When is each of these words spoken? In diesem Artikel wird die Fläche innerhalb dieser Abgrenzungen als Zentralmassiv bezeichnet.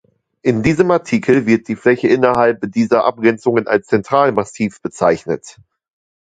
In 0.41 0.63
diesem 0.63 0.89
Artikel 0.89 1.45
wird 1.45 1.67
die 1.67 1.75
Fläche 1.75 2.07
innerhalb 2.07 2.71
dieser 2.71 3.05
Abgrenzungen 3.05 3.67
als 3.67 3.85
Zentralmassiv 3.85 4.81
bezeichnet. 4.81 5.57